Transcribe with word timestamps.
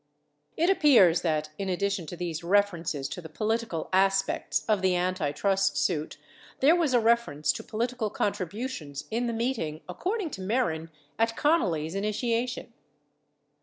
99 0.57 0.67
It 0.69 0.75
appears 0.79 1.21
that, 1.21 1.49
in 1.59 1.69
addition 1.69 2.07
to 2.07 2.17
these 2.17 2.43
references 2.43 3.07
to 3.07 3.21
the 3.21 3.29
political 3.29 3.87
as 3.93 4.23
pects 4.23 4.65
of 4.67 4.81
the 4.81 4.95
antitrust 4.95 5.77
suit, 5.77 6.17
there 6.59 6.75
was 6.75 6.95
a 6.95 6.99
reference 6.99 7.51
to 7.53 7.63
political 7.63 8.09
contribu 8.09 8.67
tions 8.67 9.03
in 9.11 9.27
the 9.27 9.31
meeting— 9.31 9.81
according 9.87 10.31
to 10.31 10.41
Mehren, 10.41 10.89
at 11.19 11.35
Connally's 11.37 11.93
initiation. 11.93 12.73